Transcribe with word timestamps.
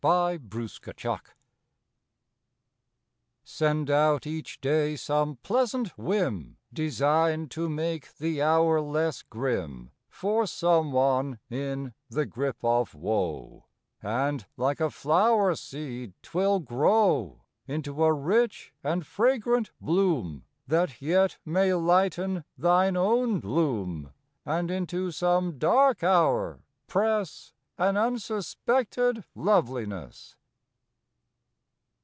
May 0.03 0.39
First 0.39 0.81
THE 0.81 0.93
SEED 3.43 3.59
QEND 3.59 3.91
out 3.91 4.25
each 4.25 4.59
day 4.59 4.95
some 4.95 5.35
pleasant 5.43 5.95
whim 5.95 6.57
Designed 6.73 7.51
to 7.51 7.69
make 7.69 8.17
the 8.17 8.41
hour 8.41 8.81
less 8.81 9.21
grim 9.21 9.91
For 10.09 10.47
some 10.47 10.91
one 10.91 11.37
in 11.51 11.93
the 12.09 12.25
grip 12.25 12.57
of 12.63 12.95
woe, 12.95 13.67
And 14.01 14.47
like 14.57 14.79
a 14.81 14.89
flower 14.89 15.53
seed 15.53 16.13
twill 16.23 16.59
grow 16.61 17.43
Into 17.67 18.03
a 18.03 18.11
rich 18.11 18.73
and 18.83 19.05
fragrant 19.05 19.69
bloom 19.79 20.45
That 20.65 20.99
yet 20.99 21.37
may 21.45 21.75
lighten 21.75 22.43
thine 22.57 22.97
own 22.97 23.39
gloom, 23.39 24.13
And 24.47 24.71
into 24.71 25.11
some 25.11 25.59
dark 25.59 26.01
hour 26.03 26.61
press 26.87 27.53
An 27.77 27.97
unsuspected 27.97 29.23
loveliness. 29.33 30.35